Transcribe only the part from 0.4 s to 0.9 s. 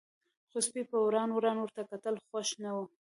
خو سپي